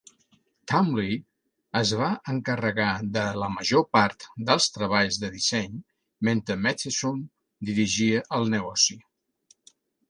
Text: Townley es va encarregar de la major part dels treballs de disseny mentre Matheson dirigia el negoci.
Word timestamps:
Townley 0.71 1.17
es 1.81 1.91
va 1.99 2.07
encarregar 2.33 2.87
de 3.19 3.25
la 3.43 3.51
major 3.57 3.85
part 3.99 4.27
dels 4.49 4.69
treballs 4.79 5.21
de 5.25 5.33
disseny 5.37 5.77
mentre 6.31 6.59
Matheson 6.67 7.25
dirigia 7.71 8.27
el 8.41 8.53
negoci. 8.59 9.01